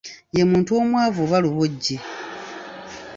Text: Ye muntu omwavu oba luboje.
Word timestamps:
Ye 0.35 0.43
muntu 0.51 0.71
omwavu 0.79 1.19
oba 1.25 1.37
luboje. 1.43 1.95